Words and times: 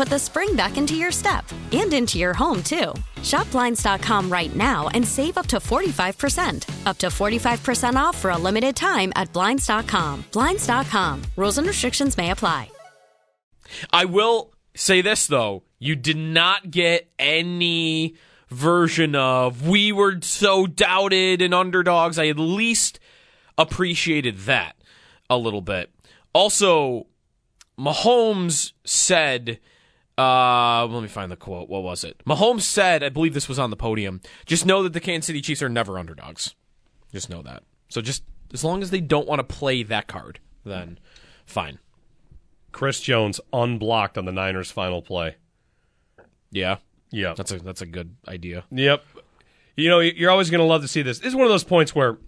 put 0.00 0.08
the 0.08 0.18
spring 0.18 0.56
back 0.56 0.78
into 0.78 0.94
your 0.94 1.12
step 1.12 1.44
and 1.72 1.92
into 1.92 2.16
your 2.18 2.32
home, 2.32 2.62
too. 2.62 2.94
Shop 3.22 3.50
Blinds.com 3.50 4.32
right 4.32 4.56
now 4.56 4.88
and 4.94 5.06
save 5.06 5.36
up 5.36 5.46
to 5.48 5.58
45%. 5.58 6.86
Up 6.86 6.96
to 6.96 7.08
45% 7.08 7.96
off 7.96 8.16
for 8.16 8.30
a 8.30 8.38
limited 8.38 8.74
time 8.74 9.12
at 9.14 9.30
Blinds.com. 9.34 10.24
Blinds.com. 10.32 11.22
Rules 11.36 11.58
and 11.58 11.66
restrictions 11.66 12.16
may 12.16 12.30
apply. 12.30 12.70
I 13.92 14.06
will 14.06 14.54
say 14.74 15.02
this 15.02 15.26
though, 15.26 15.64
you 15.78 15.96
did 15.96 16.16
not 16.16 16.70
get 16.70 17.10
any 17.18 18.16
version 18.48 19.14
of 19.14 19.68
we 19.68 19.92
were 19.92 20.18
so 20.22 20.66
doubted 20.66 21.42
and 21.42 21.52
underdogs. 21.52 22.18
I 22.18 22.28
at 22.28 22.38
least 22.38 22.98
appreciated 23.58 24.38
that 24.38 24.76
a 25.28 25.36
little 25.36 25.60
bit. 25.60 25.90
Also, 26.32 27.06
Mahomes 27.78 28.72
said, 28.84 29.60
uh, 30.18 30.86
let 30.86 31.02
me 31.02 31.08
find 31.08 31.30
the 31.30 31.36
quote. 31.36 31.68
What 31.68 31.82
was 31.82 32.04
it? 32.04 32.22
Mahomes 32.26 32.62
said, 32.62 33.02
I 33.02 33.08
believe 33.08 33.34
this 33.34 33.48
was 33.48 33.58
on 33.58 33.70
the 33.70 33.76
podium, 33.76 34.20
just 34.46 34.66
know 34.66 34.82
that 34.82 34.92
the 34.92 35.00
Kansas 35.00 35.26
City 35.26 35.40
Chiefs 35.40 35.62
are 35.62 35.68
never 35.68 35.98
underdogs. 35.98 36.54
Just 37.12 37.30
know 37.30 37.42
that. 37.42 37.62
So 37.88 38.00
just 38.00 38.22
as 38.52 38.64
long 38.64 38.82
as 38.82 38.90
they 38.90 39.00
don't 39.00 39.26
want 39.26 39.38
to 39.40 39.54
play 39.54 39.82
that 39.82 40.06
card, 40.06 40.40
then 40.64 40.98
fine. 41.44 41.78
Chris 42.72 43.00
Jones 43.00 43.40
unblocked 43.52 44.16
on 44.16 44.24
the 44.24 44.32
Niners' 44.32 44.70
final 44.70 45.02
play. 45.02 45.36
Yeah. 46.50 46.76
Yeah. 47.10 47.34
That's 47.36 47.50
a 47.52 47.58
that's 47.58 47.82
a 47.82 47.86
good 47.86 48.14
idea. 48.28 48.64
Yep. 48.70 49.04
You 49.76 49.88
know, 49.88 50.00
you're 50.00 50.30
always 50.30 50.50
going 50.50 50.60
to 50.60 50.66
love 50.66 50.82
to 50.82 50.88
see 50.88 51.02
this. 51.02 51.18
This 51.18 51.28
is 51.28 51.34
one 51.34 51.44
of 51.44 51.50
those 51.50 51.64
points 51.64 51.94
where, 51.94 52.18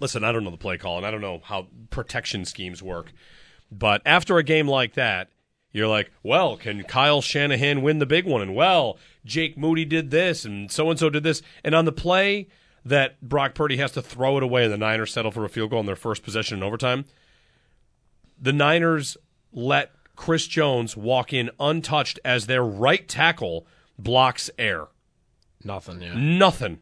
listen, 0.00 0.24
I 0.24 0.32
don't 0.32 0.44
know 0.44 0.50
the 0.50 0.56
play 0.56 0.76
call 0.76 0.96
and 0.96 1.06
I 1.06 1.10
don't 1.10 1.20
know 1.20 1.40
how 1.44 1.68
protection 1.90 2.44
schemes 2.44 2.82
work. 2.82 3.12
But 3.70 4.02
after 4.04 4.38
a 4.38 4.42
game 4.42 4.68
like 4.68 4.94
that, 4.94 5.30
you're 5.74 5.88
like, 5.88 6.10
well, 6.22 6.56
can 6.56 6.84
Kyle 6.84 7.20
Shanahan 7.20 7.82
win 7.82 7.98
the 7.98 8.06
big 8.06 8.24
one? 8.24 8.40
And 8.40 8.54
well, 8.54 8.96
Jake 9.26 9.58
Moody 9.58 9.84
did 9.84 10.10
this 10.10 10.44
and 10.46 10.70
so 10.70 10.88
and 10.88 10.98
so 10.98 11.10
did 11.10 11.24
this. 11.24 11.42
And 11.62 11.74
on 11.74 11.84
the 11.84 11.92
play 11.92 12.46
that 12.84 13.20
Brock 13.20 13.54
Purdy 13.54 13.76
has 13.78 13.90
to 13.92 14.00
throw 14.00 14.36
it 14.36 14.42
away 14.42 14.64
and 14.64 14.72
the 14.72 14.78
Niners 14.78 15.12
settle 15.12 15.32
for 15.32 15.44
a 15.44 15.48
field 15.48 15.70
goal 15.70 15.80
in 15.80 15.86
their 15.86 15.96
first 15.96 16.22
possession 16.22 16.58
in 16.58 16.62
overtime, 16.62 17.04
the 18.40 18.52
Niners 18.52 19.16
let 19.52 19.90
Chris 20.16 20.46
Jones 20.46 20.96
walk 20.96 21.32
in 21.32 21.50
untouched 21.58 22.20
as 22.24 22.46
their 22.46 22.62
right 22.62 23.08
tackle 23.08 23.66
blocks 23.98 24.48
air. 24.58 24.86
Nothing, 25.64 26.00
yeah. 26.02 26.14
Nothing. 26.14 26.78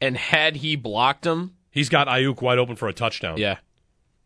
And 0.00 0.16
had 0.16 0.56
he 0.56 0.74
blocked 0.74 1.26
him, 1.26 1.54
He's 1.70 1.90
got 1.90 2.08
Aiyuk 2.08 2.40
wide 2.40 2.58
open 2.58 2.76
for 2.76 2.88
a 2.88 2.94
touchdown. 2.94 3.36
yeah. 3.36 3.58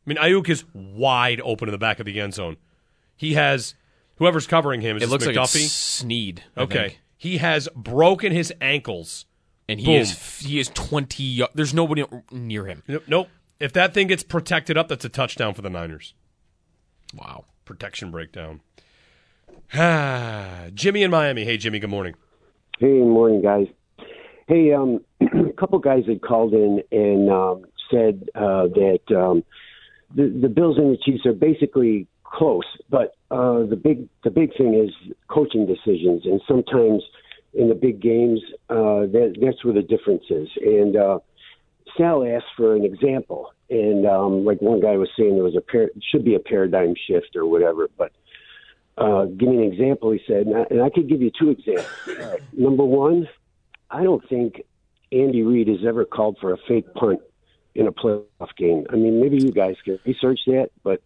I 0.07 0.09
mean, 0.09 0.19
Aiyuk 0.19 0.49
is 0.49 0.65
wide 0.75 1.41
open 1.45 1.69
in 1.69 1.73
the 1.73 1.79
back 1.79 1.99
of 2.01 2.07
the 2.07 2.21
end 2.21 2.35
zone. 2.35 2.57
He 3.17 3.35
has 3.35 3.75
whoever's 4.17 4.47
covering 4.47 4.81
him 4.81 4.97
is 4.97 5.03
It 5.03 5.07
this 5.07 5.11
looks 5.11 5.27
like 5.27 5.37
McDuffie. 5.37 5.65
it's 5.65 5.73
Sneed. 5.73 6.43
I 6.57 6.63
okay, 6.63 6.79
think. 6.89 7.01
he 7.17 7.39
has 7.39 7.69
broken 7.75 8.33
his 8.33 8.53
ankles. 8.61 9.27
And 9.69 9.79
he 9.79 9.87
Boom. 9.87 9.95
is 9.95 10.39
he 10.41 10.59
is 10.59 10.69
20 10.75 11.43
there's 11.55 11.73
nobody 11.73 12.05
near 12.31 12.67
him. 12.67 12.83
Nope. 12.89 13.05
nope. 13.07 13.29
If 13.61 13.73
that 13.75 13.95
thing 13.95 14.09
gets 14.09 14.23
protected 14.25 14.77
up, 14.77 14.89
that's 14.89 15.05
a 15.05 15.09
touchdown 15.09 15.55
for 15.55 15.63
the 15.63 15.71
Niners. 15.71 16.15
Wow. 17.15 17.45
Protection 17.65 18.11
breakdown. 18.11 18.61
Jimmy 20.75 21.03
in 21.03 21.11
Miami. 21.11 21.45
Hey, 21.45 21.57
Jimmy. 21.57 21.79
Good 21.79 21.91
morning. 21.91 22.15
Hey, 22.79 22.89
morning, 22.89 23.41
guys. 23.43 23.67
Hey, 24.49 24.73
um, 24.73 25.01
a 25.21 25.53
couple 25.53 25.79
guys 25.79 26.03
had 26.07 26.21
called 26.23 26.53
in 26.53 26.83
and 26.91 27.31
um, 27.31 27.65
said 27.91 28.29
uh, 28.35 28.67
that 28.67 29.01
um, 29.17 29.45
the 30.15 30.29
the 30.43 30.49
Bills 30.49 30.77
and 30.77 30.93
the 30.93 30.99
Chiefs 31.03 31.25
are 31.25 31.33
basically 31.33 32.07
close, 32.33 32.65
but 32.89 33.15
uh, 33.31 33.65
the 33.65 33.77
big 33.77 34.09
the 34.25 34.31
big 34.31 34.57
thing 34.57 34.75
is 34.75 34.91
coaching 35.29 35.67
decisions, 35.67 36.25
and 36.25 36.41
sometimes 36.49 37.03
in 37.55 37.69
the 37.69 37.75
big 37.75 38.01
games, 38.01 38.41
uh, 38.71 39.05
that, 39.15 39.37
that's 39.41 39.63
where 39.65 39.75
the 39.75 39.83
difference 39.83 40.25
is. 40.31 40.49
And 40.63 40.97
uh, 40.97 41.19
Sal 41.97 42.25
asked 42.25 42.47
for 42.57 42.75
an 42.75 42.85
example, 42.85 43.53
and 43.69 44.07
um, 44.07 44.45
like 44.47 44.63
one 44.63 44.81
guy 44.81 44.97
was 44.97 45.11
saying, 45.19 45.35
there 45.35 45.45
was 45.45 45.57
a 45.57 45.61
par- 45.61 45.91
should 46.11 46.25
be 46.25 46.35
a 46.35 46.41
paradigm 46.41 46.95
shift 47.07 47.37
or 47.37 47.45
whatever, 47.45 47.91
but 47.99 48.13
uh, 48.97 49.25
give 49.25 49.49
me 49.49 49.57
an 49.59 49.73
example, 49.73 50.11
he 50.13 50.21
said, 50.27 50.47
and 50.47 50.57
I, 50.57 50.65
and 50.71 50.83
I 50.83 50.89
could 50.89 51.09
give 51.09 51.21
you 51.21 51.31
two 51.39 51.51
examples. 51.51 52.41
Number 52.53 52.85
one, 52.85 53.29
I 53.91 54.03
don't 54.03 54.27
think 54.29 54.63
Andy 55.11 55.43
Reid 55.43 55.69
has 55.69 55.85
ever 55.87 56.07
called 56.07 56.39
for 56.41 56.53
a 56.55 56.59
fake 56.67 56.93
punt 56.95 57.21
in 57.75 57.87
a 57.87 57.93
playoff 57.93 58.57
game. 58.57 58.87
I 58.91 58.97
mean, 58.97 59.21
maybe 59.21 59.37
you 59.37 59.53
guys 59.53 59.77
can 59.85 59.99
research 60.07 60.41
that, 60.47 60.71
but 60.83 61.03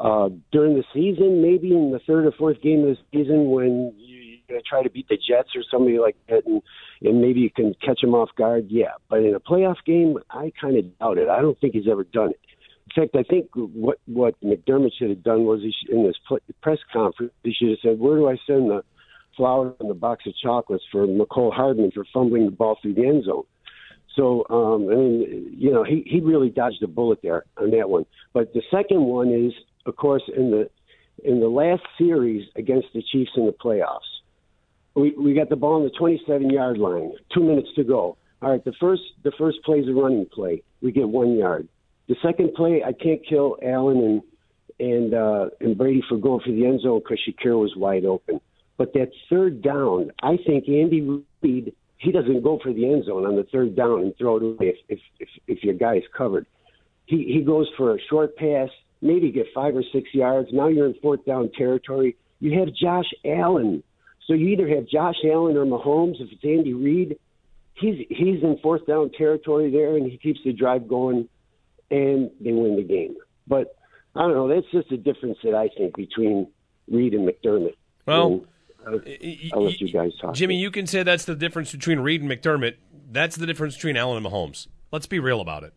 uh, 0.00 0.28
during 0.50 0.74
the 0.74 0.84
season, 0.94 1.42
maybe 1.42 1.72
in 1.72 1.90
the 1.92 2.00
third 2.06 2.26
or 2.26 2.32
fourth 2.32 2.60
game 2.62 2.80
of 2.84 2.96
the 2.96 2.98
season, 3.12 3.50
when 3.50 3.94
you- 3.98 4.18
you're 4.18 4.38
going 4.48 4.60
to 4.62 4.68
try 4.68 4.82
to 4.82 4.90
beat 4.90 5.08
the 5.08 5.16
Jets 5.16 5.54
or 5.54 5.62
somebody 5.70 5.98
like 5.98 6.16
that, 6.28 6.44
and, 6.46 6.62
and 7.02 7.20
maybe 7.20 7.40
you 7.40 7.50
can 7.50 7.74
catch 7.74 8.02
him 8.02 8.14
off 8.14 8.30
guard, 8.36 8.66
yeah. 8.70 8.92
But 9.08 9.20
in 9.22 9.34
a 9.34 9.40
playoff 9.40 9.76
game, 9.86 10.18
I 10.30 10.52
kind 10.60 10.76
of 10.76 10.98
doubt 10.98 11.18
it. 11.18 11.28
I 11.28 11.40
don't 11.40 11.58
think 11.60 11.74
he's 11.74 11.88
ever 11.88 12.04
done 12.04 12.30
it. 12.30 12.40
In 12.96 13.02
fact, 13.02 13.16
I 13.16 13.22
think 13.22 13.48
what 13.54 13.98
what 14.06 14.34
McDermott 14.42 14.92
should 14.98 15.10
have 15.10 15.22
done 15.22 15.44
was 15.44 15.60
he 15.62 15.70
sh- 15.70 15.88
in 15.88 16.02
this 16.04 16.16
pl- 16.26 16.40
press 16.60 16.78
conference, 16.92 17.32
he 17.44 17.52
should 17.52 17.68
have 17.70 17.78
said, 17.80 17.98
"Where 18.00 18.16
do 18.16 18.28
I 18.28 18.36
send 18.46 18.68
the 18.70 18.82
flowers 19.36 19.74
and 19.80 19.88
the 19.88 19.94
box 19.94 20.26
of 20.26 20.34
chocolates 20.36 20.84
for 20.90 21.06
Mecole 21.06 21.52
Hardman 21.52 21.92
for 21.92 22.04
fumbling 22.12 22.44
the 22.44 22.50
ball 22.50 22.76
through 22.82 22.94
the 22.94 23.06
end 23.06 23.24
zone?" 23.24 23.44
So, 24.16 24.44
um, 24.50 24.88
I 24.90 24.94
mean, 24.96 25.54
you 25.56 25.70
know, 25.70 25.84
he 25.84 26.02
he 26.06 26.20
really 26.20 26.50
dodged 26.50 26.82
a 26.82 26.88
bullet 26.88 27.20
there 27.22 27.44
on 27.56 27.70
that 27.70 27.88
one. 27.88 28.04
But 28.34 28.52
the 28.52 28.62
second 28.70 29.02
one 29.04 29.30
is, 29.30 29.54
of 29.86 29.96
course, 29.96 30.22
in 30.36 30.50
the 30.50 30.70
in 31.24 31.40
the 31.40 31.48
last 31.48 31.82
series 31.98 32.48
against 32.56 32.88
the 32.94 33.02
Chiefs 33.12 33.32
in 33.36 33.46
the 33.46 33.52
playoffs, 33.52 34.00
we 34.94 35.14
we 35.18 35.34
got 35.34 35.48
the 35.48 35.56
ball 35.56 35.74
on 35.74 35.84
the 35.84 35.90
27 35.90 36.50
yard 36.50 36.78
line, 36.78 37.12
two 37.34 37.42
minutes 37.42 37.68
to 37.76 37.84
go. 37.84 38.16
All 38.40 38.50
right, 38.50 38.64
the 38.64 38.74
first 38.80 39.02
the 39.22 39.32
first 39.38 39.58
play 39.64 39.78
is 39.78 39.88
a 39.88 39.92
running 39.92 40.26
play. 40.26 40.62
We 40.80 40.92
get 40.92 41.08
one 41.08 41.36
yard. 41.36 41.68
The 42.08 42.16
second 42.22 42.54
play, 42.54 42.82
I 42.84 42.92
can't 42.92 43.20
kill 43.26 43.56
Allen 43.62 43.98
and 43.98 44.22
and 44.80 45.14
uh, 45.14 45.50
and 45.60 45.78
Brady 45.78 46.02
for 46.08 46.18
going 46.18 46.40
for 46.40 46.50
the 46.50 46.66
end 46.66 46.80
zone 46.80 47.00
because 47.00 47.20
Shakir 47.26 47.58
was 47.60 47.74
wide 47.76 48.04
open. 48.04 48.40
But 48.76 48.92
that 48.94 49.10
third 49.30 49.62
down, 49.62 50.10
I 50.22 50.38
think 50.44 50.68
Andy 50.68 51.22
Reid 51.42 51.74
he 51.98 52.10
doesn't 52.10 52.42
go 52.42 52.58
for 52.60 52.72
the 52.72 52.84
end 52.84 53.04
zone 53.04 53.24
on 53.24 53.36
the 53.36 53.44
third 53.44 53.76
down 53.76 54.00
and 54.00 54.16
throw 54.18 54.36
it 54.36 54.42
away 54.42 54.68
if 54.68 54.76
if 54.88 54.98
if, 55.20 55.28
if 55.46 55.64
your 55.64 55.74
guy 55.74 55.96
is 55.96 56.04
covered. 56.16 56.46
He 57.06 57.24
he 57.24 57.42
goes 57.42 57.70
for 57.76 57.94
a 57.94 57.98
short 58.10 58.36
pass, 58.36 58.68
maybe 59.02 59.30
get 59.30 59.46
five 59.54 59.76
or 59.76 59.82
six 59.92 60.08
yards. 60.14 60.48
Now 60.52 60.68
you're 60.68 60.86
in 60.86 60.94
fourth 61.02 61.24
down 61.26 61.50
territory. 61.52 62.16
You 62.40 62.58
have 62.60 62.72
Josh 62.72 63.10
Allen, 63.24 63.82
so 64.26 64.32
you 64.32 64.48
either 64.48 64.68
have 64.68 64.86
Josh 64.86 65.16
Allen 65.24 65.56
or 65.56 65.66
Mahomes. 65.66 66.20
If 66.20 66.32
it's 66.32 66.44
Andy 66.44 66.72
Reid, 66.72 67.18
he's 67.74 68.06
he's 68.08 68.42
in 68.42 68.58
fourth 68.62 68.86
down 68.86 69.10
territory 69.10 69.70
there, 69.70 69.96
and 69.96 70.10
he 70.10 70.16
keeps 70.16 70.40
the 70.44 70.52
drive 70.52 70.88
going, 70.88 71.28
and 71.90 72.30
they 72.40 72.52
win 72.52 72.76
the 72.76 72.84
game. 72.84 73.16
But 73.46 73.76
I 74.14 74.20
don't 74.22 74.34
know. 74.34 74.48
That's 74.48 74.70
just 74.72 74.90
a 74.92 74.96
difference 74.96 75.38
that 75.44 75.54
I 75.54 75.68
think 75.76 75.96
between 75.96 76.48
Reid 76.90 77.14
and 77.14 77.28
McDermott. 77.28 77.76
Well, 78.06 78.44
And 78.84 78.94
uh, 78.94 78.98
I'll, 79.52 79.58
I'll 79.58 79.64
let 79.64 79.80
you 79.80 79.92
guys 79.92 80.12
talk. 80.20 80.34
Jimmy, 80.34 80.56
you 80.56 80.70
can 80.70 80.86
say 80.86 81.02
that's 81.02 81.24
the 81.24 81.34
difference 81.34 81.72
between 81.72 82.00
Reid 82.00 82.22
and 82.22 82.30
McDermott. 82.30 82.76
That's 83.10 83.36
the 83.36 83.46
difference 83.46 83.74
between 83.74 83.96
Allen 83.96 84.24
and 84.24 84.26
Mahomes. 84.26 84.68
Let's 84.90 85.06
be 85.06 85.18
real 85.18 85.40
about 85.40 85.64
it. 85.64 85.72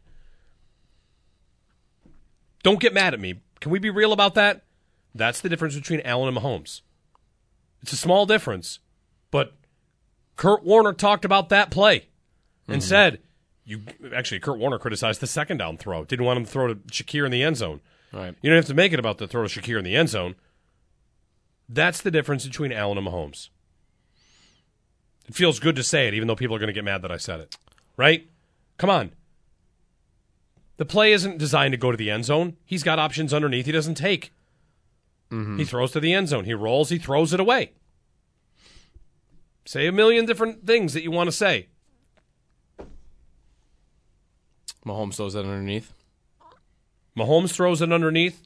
Don't 2.65 2.79
get 2.79 2.95
mad 2.95 3.13
at 3.13 3.19
me. 3.19 3.35
Can 3.61 3.71
we 3.71 3.77
be 3.77 3.91
real 3.91 4.11
about 4.11 4.33
that? 4.33 4.63
That's 5.13 5.39
the 5.39 5.49
difference 5.49 5.75
between 5.75 6.01
Allen 6.01 6.29
and 6.29 6.43
Mahomes. 6.43 6.81
It's 7.83 7.93
a 7.93 7.95
small 7.95 8.25
difference, 8.25 8.79
but 9.29 9.53
Kurt 10.35 10.63
Warner 10.63 10.91
talked 10.91 11.25
about 11.25 11.49
that 11.49 11.69
play 11.69 12.07
and 12.67 12.81
mm-hmm. 12.81 12.89
said, 12.89 13.19
"You 13.65 13.83
actually." 14.15 14.39
Kurt 14.39 14.57
Warner 14.57 14.79
criticized 14.79 15.21
the 15.21 15.27
second 15.27 15.57
down 15.57 15.77
throw. 15.77 16.05
Didn't 16.05 16.25
want 16.25 16.37
him 16.37 16.45
to 16.45 16.51
throw 16.51 16.67
to 16.69 16.75
Shakir 16.75 17.23
in 17.23 17.31
the 17.31 17.43
end 17.43 17.57
zone. 17.57 17.81
Right. 18.11 18.33
You 18.41 18.49
don't 18.49 18.57
have 18.57 18.65
to 18.65 18.73
make 18.73 18.93
it 18.93 18.99
about 18.99 19.19
the 19.19 19.27
throw 19.27 19.47
to 19.47 19.61
Shakir 19.61 19.77
in 19.77 19.85
the 19.85 19.95
end 19.95 20.09
zone. 20.09 20.33
That's 21.69 22.01
the 22.01 22.09
difference 22.09 22.47
between 22.47 22.71
Allen 22.71 22.97
and 22.97 23.05
Mahomes. 23.05 23.49
It 25.27 25.35
feels 25.35 25.59
good 25.59 25.75
to 25.75 25.83
say 25.83 26.07
it, 26.07 26.15
even 26.15 26.27
though 26.27 26.35
people 26.35 26.55
are 26.55 26.59
going 26.59 26.65
to 26.65 26.73
get 26.73 26.83
mad 26.83 27.03
that 27.03 27.11
I 27.11 27.17
said 27.17 27.41
it. 27.41 27.55
Right? 27.95 28.27
Come 28.79 28.89
on. 28.89 29.11
The 30.77 30.85
play 30.85 31.13
isn't 31.13 31.37
designed 31.37 31.71
to 31.71 31.77
go 31.77 31.91
to 31.91 31.97
the 31.97 32.09
end 32.09 32.25
zone. 32.25 32.57
He's 32.65 32.83
got 32.83 32.99
options 32.99 33.33
underneath 33.33 33.65
he 33.65 33.71
doesn't 33.71 33.95
take. 33.95 34.31
Mm-hmm. 35.31 35.57
He 35.57 35.65
throws 35.65 35.91
to 35.91 35.99
the 35.99 36.13
end 36.13 36.29
zone. 36.29 36.45
He 36.45 36.53
rolls, 36.53 36.89
he 36.89 36.97
throws 36.97 37.33
it 37.33 37.39
away. 37.39 37.71
Say 39.65 39.87
a 39.87 39.91
million 39.91 40.25
different 40.25 40.67
things 40.67 40.93
that 40.93 41.03
you 41.03 41.11
want 41.11 41.27
to 41.27 41.31
say. 41.31 41.67
Mahomes 44.85 45.15
throws 45.15 45.33
that 45.33 45.45
underneath. 45.45 45.93
Mahomes 47.17 47.53
throws 47.53 47.81
it 47.81 47.91
underneath, 47.91 48.43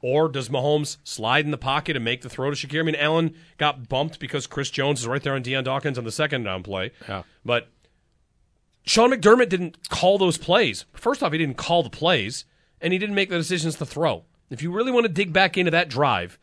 or 0.00 0.28
does 0.28 0.48
Mahomes 0.48 0.96
slide 1.04 1.44
in 1.44 1.50
the 1.50 1.58
pocket 1.58 1.96
and 1.96 2.04
make 2.04 2.22
the 2.22 2.30
throw 2.30 2.50
to 2.50 2.56
Shakir? 2.56 2.80
I 2.80 2.82
mean, 2.82 2.94
Allen 2.94 3.34
got 3.58 3.88
bumped 3.88 4.18
because 4.18 4.46
Chris 4.46 4.70
Jones 4.70 5.00
is 5.00 5.06
right 5.06 5.22
there 5.22 5.34
on 5.34 5.42
Dion 5.42 5.64
Dawkins 5.64 5.98
on 5.98 6.04
the 6.04 6.12
second 6.12 6.44
down 6.44 6.62
play. 6.62 6.92
Yeah. 7.06 7.24
But 7.44 7.68
Sean 8.84 9.10
McDermott 9.10 9.48
didn't 9.48 9.88
call 9.88 10.18
those 10.18 10.38
plays. 10.38 10.84
First 10.94 11.22
off, 11.22 11.32
he 11.32 11.38
didn't 11.38 11.56
call 11.56 11.82
the 11.82 11.90
plays, 11.90 12.44
and 12.80 12.92
he 12.92 12.98
didn't 12.98 13.14
make 13.14 13.30
the 13.30 13.38
decisions 13.38 13.76
to 13.76 13.86
throw. 13.86 14.24
If 14.50 14.62
you 14.62 14.70
really 14.70 14.92
want 14.92 15.04
to 15.04 15.12
dig 15.12 15.32
back 15.32 15.56
into 15.56 15.70
that 15.70 15.88
drive, 15.88 16.38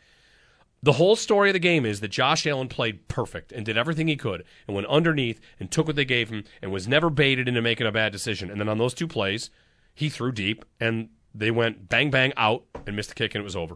the 0.82 0.94
whole 0.94 1.18
story 1.18 1.50
of 1.50 1.54
the 1.54 1.60
game 1.60 1.86
is 1.86 2.00
that 2.00 2.08
Josh 2.08 2.48
Allen 2.48 2.70
played 2.70 3.08
perfect 3.10 3.52
and 3.52 3.66
did 3.66 3.78
everything 3.78 4.08
he 4.08 4.16
could 4.16 4.46
and 4.66 4.76
went 4.76 4.88
underneath 4.88 5.42
and 5.60 5.70
took 5.70 5.88
what 5.88 5.98
they 5.98 6.06
gave 6.06 6.30
him 6.30 6.46
and 6.62 6.72
was 6.72 6.88
never 6.88 7.10
baited 7.10 7.50
into 7.50 7.62
making 7.62 7.86
a 7.86 7.92
bad 7.92 8.14
decision. 8.14 8.50
And 8.50 8.60
then 8.60 8.70
on 8.70 8.78
those 8.78 8.94
two 8.94 9.08
plays, 9.08 9.50
he 9.94 10.08
threw 10.08 10.32
deep 10.32 10.64
and 10.80 11.10
they 11.36 11.52
went 11.52 11.90
bang 11.90 12.10
bang 12.10 12.32
out 12.38 12.64
and 12.88 12.96
missed 12.96 13.10
the 13.10 13.16
kick 13.16 13.36
and 13.36 13.42
it 13.42 13.44
was 13.44 13.58
over. 13.58 13.76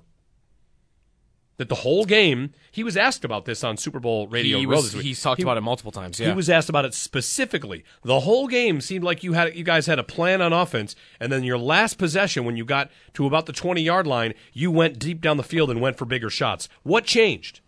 That 1.57 1.69
the 1.69 1.75
whole 1.75 2.05
game, 2.05 2.51
he 2.71 2.83
was 2.83 2.97
asked 2.97 3.23
about 3.23 3.45
this 3.45 3.63
on 3.63 3.77
Super 3.77 3.99
Bowl 3.99 4.27
radio. 4.27 4.57
He 4.57 4.65
was, 4.65 4.91
he's 4.93 5.21
talked 5.21 5.37
He- 5.37 5.43
about 5.43 5.55
it 5.55 5.61
multiple 5.61 5.91
times. 5.91 6.19
Yeah. 6.19 6.29
he 6.29 6.33
was 6.33 6.49
asked 6.49 6.67
about 6.67 6.83
it 6.83 6.95
specifically. 6.95 7.83
The 8.03 8.21
whole 8.21 8.47
game 8.47 8.81
seemed 8.81 9.03
like 9.03 9.23
you 9.23 9.33
had 9.33 9.55
you 9.55 9.63
guys 9.63 9.85
had 9.85 9.99
a 9.99 10.03
plan 10.03 10.41
on 10.41 10.51
offense, 10.51 10.95
and 11.19 11.31
then 11.31 11.43
your 11.43 11.59
last 11.59 11.99
possession, 11.99 12.43
when 12.43 12.57
you 12.57 12.65
got 12.65 12.89
to 13.13 13.27
about 13.27 13.45
the 13.45 13.53
twenty 13.53 13.83
yard 13.83 14.07
line, 14.07 14.33
you 14.51 14.71
went 14.71 14.97
deep 14.97 15.21
down 15.21 15.37
the 15.37 15.43
field 15.43 15.69
and 15.69 15.79
went 15.79 15.95
for 15.97 16.05
bigger 16.05 16.29
shots. 16.31 16.67
What 16.81 17.05
changed? 17.05 17.59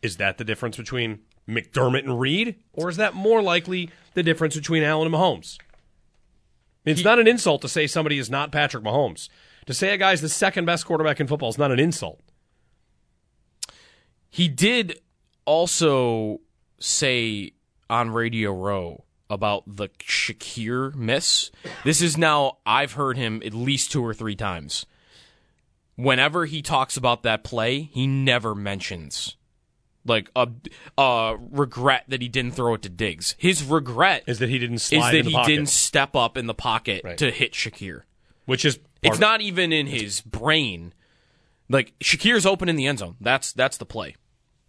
Is 0.00 0.16
that 0.16 0.38
the 0.38 0.44
difference 0.44 0.76
between 0.78 1.20
McDermott 1.48 2.04
and 2.04 2.18
Reid, 2.18 2.54
or 2.72 2.88
is 2.88 2.96
that 2.96 3.14
more 3.14 3.42
likely 3.42 3.90
the 4.14 4.22
difference 4.22 4.54
between 4.56 4.82
Allen 4.82 5.06
and 5.06 5.14
Mahomes? 5.14 5.58
It's 6.84 7.04
not 7.04 7.18
an 7.18 7.26
insult 7.28 7.60
to 7.62 7.68
say 7.68 7.86
somebody 7.86 8.18
is 8.18 8.30
not 8.30 8.50
Patrick 8.50 8.82
Mahomes. 8.82 9.28
To 9.68 9.74
say 9.74 9.92
a 9.92 9.98
guy's 9.98 10.22
the 10.22 10.30
second 10.30 10.64
best 10.64 10.86
quarterback 10.86 11.20
in 11.20 11.26
football 11.26 11.50
is 11.50 11.58
not 11.58 11.70
an 11.70 11.78
insult. 11.78 12.20
He 14.30 14.48
did 14.48 14.98
also 15.44 16.40
say 16.80 17.52
on 17.90 18.08
Radio 18.10 18.50
Row 18.52 19.04
about 19.28 19.64
the 19.66 19.88
Shakir 20.02 20.94
miss. 20.94 21.50
This 21.84 22.00
is 22.00 22.16
now, 22.16 22.56
I've 22.64 22.92
heard 22.92 23.18
him 23.18 23.42
at 23.44 23.52
least 23.52 23.92
two 23.92 24.02
or 24.02 24.14
three 24.14 24.34
times. 24.34 24.86
Whenever 25.96 26.46
he 26.46 26.62
talks 26.62 26.96
about 26.96 27.22
that 27.24 27.44
play, 27.44 27.82
he 27.92 28.06
never 28.06 28.54
mentions 28.54 29.36
like 30.06 30.30
a, 30.34 30.48
a 30.96 31.36
regret 31.38 32.04
that 32.08 32.22
he 32.22 32.28
didn't 32.28 32.52
throw 32.52 32.72
it 32.72 32.80
to 32.80 32.88
Diggs. 32.88 33.34
His 33.36 33.62
regret 33.62 34.24
Is 34.26 34.38
that 34.38 34.48
he 34.48 34.58
didn't 34.58 34.76
is 34.76 34.88
that 34.88 35.14
in 35.14 35.24
the 35.26 35.30
he 35.30 35.36
pocket. 35.36 35.48
didn't 35.50 35.68
step 35.68 36.16
up 36.16 36.38
in 36.38 36.46
the 36.46 36.54
pocket 36.54 37.02
Right. 37.04 37.18
to 37.18 37.30
hit 37.30 37.52
Shakir. 37.52 38.04
which 38.46 38.64
is 38.64 38.78
It's 39.02 39.18
not 39.18 39.40
even 39.40 39.72
in 39.72 39.86
his 39.86 40.20
brain. 40.20 40.92
Like 41.68 41.96
Shakir's 42.00 42.46
open 42.46 42.68
in 42.68 42.76
the 42.76 42.86
end 42.86 42.98
zone. 42.98 43.16
That's 43.20 43.52
that's 43.52 43.76
the 43.76 43.86
play. 43.86 44.16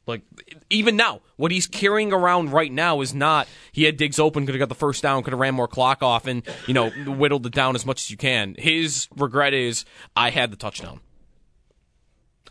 Like 0.05 0.23
even 0.69 0.95
now, 0.95 1.21
what 1.37 1.51
he's 1.51 1.67
carrying 1.67 2.11
around 2.11 2.51
right 2.51 2.71
now 2.71 3.01
is 3.01 3.13
not 3.13 3.47
he 3.71 3.83
had 3.83 3.95
Diggs 3.95 4.19
open, 4.19 4.45
could 4.45 4.55
have 4.55 4.59
got 4.59 4.69
the 4.69 4.75
first 4.75 5.03
down, 5.03 5.23
could 5.23 5.33
have 5.33 5.39
ran 5.39 5.53
more 5.53 5.67
clock 5.67 6.01
off, 6.01 6.25
and 6.27 6.43
you 6.67 6.73
know 6.73 6.89
whittled 6.89 7.45
it 7.45 7.53
down 7.53 7.75
as 7.75 7.85
much 7.85 8.01
as 8.01 8.11
you 8.11 8.17
can. 8.17 8.55
His 8.57 9.07
regret 9.15 9.53
is 9.53 9.85
I 10.15 10.31
had 10.31 10.51
the 10.51 10.57
touchdown. 10.57 10.99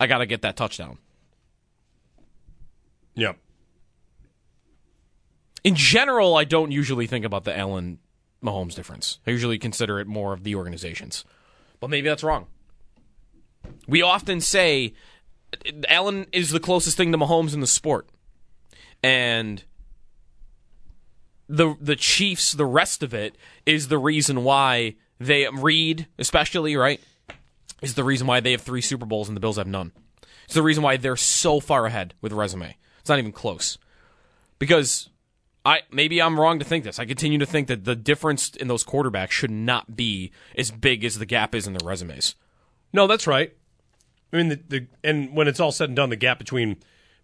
I 0.01 0.07
got 0.07 0.19
to 0.19 0.27
get 0.27 0.43
that 0.43 0.57
touchdown. 0.57 0.99
Yep. 3.17 3.37
In 5.65 5.75
general, 5.75 6.37
I 6.37 6.45
don't 6.45 6.71
usually 6.71 7.09
think 7.09 7.25
about 7.25 7.43
the 7.43 7.59
Allen 7.59 7.99
Mahomes 8.43 8.77
difference. 8.77 9.19
I 9.27 9.31
usually 9.31 9.59
consider 9.59 9.99
it 9.99 10.07
more 10.07 10.33
of 10.33 10.45
the 10.45 10.55
organizations. 10.55 11.25
But 11.81 11.91
maybe 11.91 12.09
that's 12.09 12.25
wrong. 12.25 12.47
We 13.87 14.03
often 14.03 14.41
say 14.41 14.95
Allen 15.89 16.27
is 16.33 16.51
the 16.51 16.61
closest 16.61 16.97
thing 16.97 17.13
to 17.13 17.19
Mahomes 17.19 17.55
in 17.55 17.61
the 17.61 17.67
sport. 17.67 18.09
And 19.03 19.63
the 21.49 21.77
the 21.81 21.97
Chiefs, 21.97 22.53
the 22.53 22.67
rest 22.67 23.03
of 23.03 23.15
it 23.15 23.37
is 23.65 23.89
the 23.89 23.99
reason 23.99 24.45
why 24.45 24.97
they 25.19 25.49
Reid, 25.49 26.07
especially, 26.19 26.77
right? 26.77 27.01
Is 27.81 27.95
the 27.95 28.05
reason 28.05 28.27
why 28.27 28.41
they 28.41 28.53
have 28.53 28.63
three 28.63 28.81
Super 28.81 29.07
Bowls 29.07 29.29
and 29.29 29.37
the 29.37 29.41
Bills 29.41 29.57
have 29.57 29.67
none. 29.67 29.93
It's 30.45 30.55
the 30.55 30.63
reason 30.63 30.83
why 30.83 30.97
they're 30.97 31.17
so 31.17 31.61
far 31.61 31.87
ahead 31.87 32.15
with 32.21 32.33
resume. 32.33 32.77
It's 33.01 33.09
not 33.09 33.19
even 33.19 33.33
close 33.33 33.79
because 34.59 35.11
I 35.69 35.83
maybe 35.91 36.23
I'm 36.23 36.41
wrong 36.41 36.59
to 36.61 36.65
think 36.65 36.85
this. 36.85 36.99
I 36.99 37.05
continue 37.05 37.39
to 37.39 37.47
think 37.47 37.69
that 37.69 37.85
the 37.85 37.95
difference 37.95 38.51
in 38.51 38.69
those 38.69 38.85
quarterbacks 38.85 39.33
should 39.33 39.51
not 39.51 39.97
be 39.97 40.33
as 40.57 40.71
big 40.71 41.05
as 41.05 41.19
the 41.19 41.27
gap 41.27 41.55
is 41.55 41.67
in 41.67 41.75
their 41.75 41.87
resumes. 41.87 42.35
No, 42.93 43.07
that's 43.07 43.27
right. 43.27 43.53
I 44.33 44.37
mean, 44.37 44.49
the, 44.49 44.61
the 44.69 44.87
and 45.05 45.35
when 45.37 45.47
it's 45.47 45.61
all 45.61 45.73
said 45.73 45.91
and 45.91 45.97
done, 45.97 46.11
the 46.11 46.17
gap 46.17 46.39
between 46.39 46.77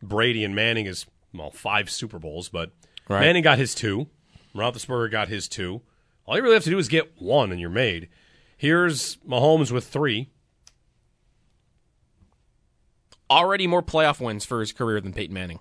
Brady 0.02 0.44
and 0.44 0.54
Manning 0.54 0.84
is 0.86 1.06
well 1.32 1.50
five 1.50 1.88
Super 1.88 2.18
Bowls, 2.18 2.48
but 2.48 2.70
Right. 3.08 3.20
Manning 3.20 3.42
got 3.42 3.58
his 3.58 3.74
two, 3.74 4.08
Roethlisberger 4.54 5.10
got 5.10 5.28
his 5.28 5.48
two. 5.48 5.82
All 6.26 6.36
you 6.36 6.42
really 6.42 6.54
have 6.54 6.64
to 6.64 6.70
do 6.70 6.78
is 6.78 6.88
get 6.88 7.20
one, 7.20 7.52
and 7.52 7.60
you're 7.60 7.68
made. 7.70 8.08
Here's 8.56 9.16
Mahomes 9.16 9.70
with 9.70 9.86
three. 9.86 10.30
Already 13.30 13.66
more 13.66 13.82
playoff 13.82 14.20
wins 14.20 14.44
for 14.44 14.60
his 14.60 14.72
career 14.72 15.00
than 15.00 15.12
Peyton 15.12 15.34
Manning. 15.34 15.60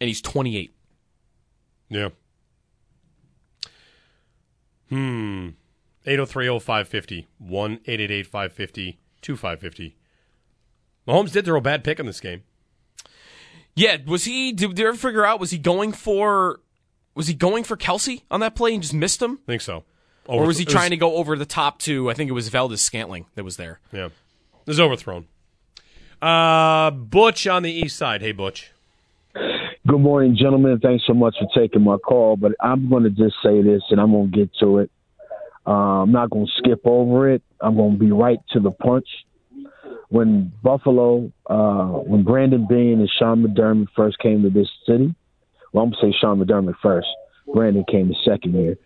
And 0.00 0.08
he's 0.08 0.22
28. 0.22 0.74
Yeah. 1.88 2.08
Hmm. 4.88 5.48
8030550. 6.06 7.26
1 7.38 7.72
888 7.72 8.26
550 8.26 8.98
2550. 9.20 9.96
Mahomes 11.06 11.32
did 11.32 11.44
throw 11.44 11.58
a 11.58 11.62
bad 11.62 11.84
pick 11.84 11.98
in 11.98 12.06
this 12.06 12.20
game. 12.20 12.42
Yeah, 13.74 13.98
was 14.06 14.24
he? 14.24 14.52
Did, 14.52 14.78
you 14.78 14.88
ever 14.88 14.96
figure 14.96 15.24
out? 15.24 15.40
Was 15.40 15.50
he 15.50 15.58
going 15.58 15.92
for? 15.92 16.60
Was 17.14 17.28
he 17.28 17.34
going 17.34 17.64
for 17.64 17.76
Kelce 17.76 18.22
on 18.30 18.40
that 18.40 18.54
play 18.54 18.74
and 18.74 18.82
just 18.82 18.94
missed 18.94 19.22
him? 19.22 19.38
I 19.44 19.52
think 19.52 19.62
so. 19.62 19.84
or 20.26 20.46
was 20.46 20.58
he 20.58 20.64
trying 20.64 20.90
to 20.90 20.96
go 20.96 21.14
over 21.14 21.36
the 21.36 21.46
top 21.46 21.78
to? 21.80 22.10
I 22.10 22.14
think 22.14 22.28
it 22.28 22.32
was 22.32 22.48
Valdes-Scantling 22.48 23.26
that 23.34 23.44
was 23.44 23.56
there. 23.56 23.80
Yeah, 23.92 24.06
it 24.06 24.12
was 24.66 24.80
overthrown. 24.80 25.26
Uh, 26.20 26.90
Butch 26.90 27.46
on 27.46 27.62
the 27.62 27.72
east 27.72 27.96
side. 27.96 28.20
Hey, 28.20 28.32
Butch. 28.32 28.72
Good 29.88 30.00
morning, 30.00 30.36
gentlemen. 30.36 30.78
Thanks 30.80 31.04
so 31.06 31.14
much 31.14 31.36
for 31.38 31.48
taking 31.58 31.82
my 31.82 31.96
call. 31.96 32.36
But 32.36 32.52
I'm 32.60 32.90
going 32.90 33.04
to 33.04 33.10
just 33.10 33.36
say 33.42 33.62
this, 33.62 33.80
and 33.88 33.98
I'm 33.98 34.10
going 34.10 34.30
to 34.30 34.36
get 34.36 34.50
to 34.60 34.78
it. 34.80 34.90
Uh, 35.66 36.02
I'm 36.02 36.12
not 36.12 36.28
going 36.28 36.44
to 36.44 36.52
skip 36.58 36.82
over 36.84 37.30
it. 37.32 37.42
I'm 37.62 37.74
going 37.74 37.94
to 37.94 37.98
be 37.98 38.12
right 38.12 38.38
to 38.50 38.60
the 38.60 38.70
punch. 38.70 39.08
When 40.10 40.52
Buffalo, 40.62 41.32
uh, 41.48 41.86
when 42.04 42.22
Brandon 42.22 42.66
Beane 42.68 43.00
and 43.00 43.10
Sean 43.18 43.42
McDermott 43.42 43.86
first 43.96 44.18
came 44.18 44.42
to 44.42 44.50
this 44.50 44.68
city, 44.86 45.14
well, 45.72 45.84
I'm 45.84 45.90
going 45.92 46.02
to 46.02 46.12
say 46.12 46.18
Sean 46.20 46.44
McDermott 46.44 46.74
first. 46.82 47.08
Brandon 47.54 47.84
came 47.90 48.08
the 48.08 48.16
second 48.26 48.56
year. 48.56 48.76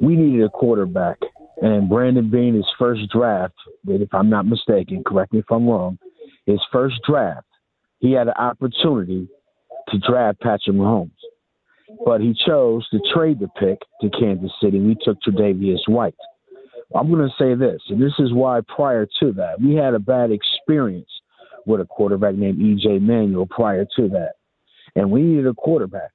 We 0.00 0.16
needed 0.16 0.44
a 0.44 0.48
quarterback. 0.48 1.18
And 1.60 1.88
Brandon 1.88 2.28
Beane, 2.28 2.54
his 2.54 2.66
first 2.80 3.02
draft, 3.12 3.54
if 3.86 4.12
I'm 4.12 4.28
not 4.28 4.46
mistaken, 4.46 5.04
correct 5.06 5.32
me 5.32 5.38
if 5.38 5.52
I'm 5.52 5.68
wrong, 5.68 6.00
his 6.46 6.60
first 6.72 6.96
draft, 7.06 7.46
he 8.00 8.10
had 8.10 8.26
an 8.26 8.34
opportunity 8.36 9.28
to 9.88 9.98
draft 9.98 10.40
Patrick 10.40 10.76
Mahomes. 10.76 11.10
But 12.04 12.20
he 12.20 12.34
chose 12.46 12.88
to 12.90 13.00
trade 13.14 13.38
the 13.38 13.48
pick 13.58 13.78
to 14.00 14.10
Kansas 14.18 14.52
City. 14.62 14.80
We 14.80 14.96
took 15.02 15.18
Tre'Davious 15.20 15.86
White. 15.88 16.14
I'm 16.94 17.10
going 17.10 17.28
to 17.28 17.34
say 17.38 17.54
this, 17.54 17.80
and 17.88 18.00
this 18.02 18.12
is 18.18 18.32
why 18.32 18.60
prior 18.74 19.06
to 19.20 19.32
that, 19.32 19.60
we 19.60 19.74
had 19.74 19.94
a 19.94 19.98
bad 19.98 20.30
experience 20.30 21.08
with 21.64 21.80
a 21.80 21.86
quarterback 21.86 22.34
named 22.34 22.60
E.J. 22.60 22.98
Manuel 22.98 23.46
prior 23.46 23.86
to 23.96 24.08
that. 24.08 24.32
And 24.94 25.10
we 25.10 25.22
needed 25.22 25.46
a 25.46 25.54
quarterback. 25.54 26.10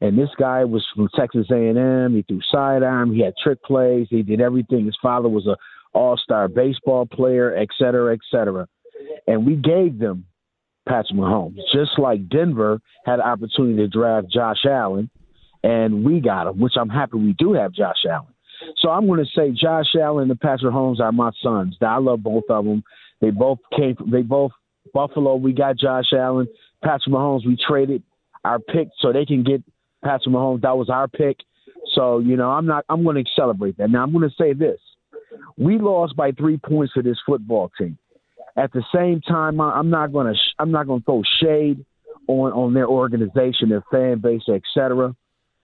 And 0.00 0.18
this 0.18 0.28
guy 0.38 0.64
was 0.64 0.86
from 0.94 1.08
Texas 1.16 1.46
A&M. 1.50 2.14
He 2.14 2.22
threw 2.22 2.40
sidearm. 2.52 3.12
He 3.12 3.20
had 3.22 3.34
trick 3.42 3.62
plays. 3.64 4.06
He 4.10 4.22
did 4.22 4.40
everything. 4.40 4.86
His 4.86 4.98
father 5.02 5.28
was 5.28 5.46
a 5.46 5.56
all-star 5.92 6.48
baseball 6.48 7.06
player, 7.06 7.56
et 7.56 7.68
cetera, 7.78 8.12
et 8.12 8.20
cetera. 8.30 8.68
And 9.26 9.46
we 9.46 9.56
gave 9.56 9.98
them 9.98 10.26
Patrick 10.88 11.18
Mahomes, 11.18 11.58
just 11.72 11.98
like 11.98 12.28
Denver 12.28 12.80
had 13.04 13.14
an 13.14 13.20
opportunity 13.20 13.76
to 13.76 13.88
draft 13.88 14.28
Josh 14.32 14.64
Allen, 14.68 15.10
and 15.62 16.04
we 16.04 16.20
got 16.20 16.46
him, 16.46 16.58
which 16.58 16.74
I'm 16.80 16.88
happy 16.88 17.18
we 17.18 17.34
do 17.38 17.52
have 17.52 17.72
Josh 17.72 18.04
Allen. 18.08 18.32
So 18.78 18.90
I'm 18.90 19.06
going 19.06 19.24
to 19.24 19.30
say 19.34 19.50
Josh 19.50 19.94
Allen 20.00 20.30
and 20.30 20.40
Patrick 20.40 20.72
Mahomes 20.72 21.00
are 21.00 21.12
my 21.12 21.30
sons. 21.42 21.76
I 21.80 21.98
love 21.98 22.22
both 22.22 22.44
of 22.48 22.64
them. 22.64 22.82
They 23.20 23.30
both 23.30 23.58
came. 23.76 23.96
They 24.10 24.22
both 24.22 24.52
Buffalo. 24.92 25.36
We 25.36 25.52
got 25.52 25.78
Josh 25.78 26.12
Allen. 26.12 26.48
Patrick 26.82 27.14
Mahomes. 27.14 27.46
We 27.46 27.56
traded 27.56 28.02
our 28.44 28.58
pick 28.58 28.88
so 29.00 29.12
they 29.12 29.26
can 29.26 29.44
get 29.44 29.62
Patrick 30.04 30.34
Mahomes. 30.34 30.62
That 30.62 30.76
was 30.76 30.90
our 30.90 31.08
pick. 31.08 31.38
So 31.94 32.18
you 32.18 32.36
know, 32.36 32.50
I'm 32.50 32.66
not. 32.66 32.84
I'm 32.88 33.04
going 33.04 33.22
to 33.22 33.30
celebrate 33.36 33.78
that. 33.78 33.90
Now 33.90 34.02
I'm 34.02 34.12
going 34.12 34.28
to 34.28 34.34
say 34.36 34.52
this: 34.52 34.78
we 35.56 35.78
lost 35.78 36.16
by 36.16 36.32
three 36.32 36.56
points 36.56 36.94
to 36.94 37.02
this 37.02 37.18
football 37.26 37.70
team. 37.78 37.98
At 38.58 38.72
the 38.72 38.82
same 38.92 39.20
time, 39.20 39.60
I'm 39.60 39.88
not 39.88 40.12
going 40.12 40.34
to. 40.34 40.40
I'm 40.58 40.72
not 40.72 40.88
going 40.88 41.00
to 41.00 41.04
throw 41.04 41.22
shade 41.40 41.84
on 42.26 42.52
on 42.52 42.74
their 42.74 42.88
organization, 42.88 43.68
their 43.68 43.84
fan 43.90 44.18
base, 44.18 44.42
etc. 44.48 45.14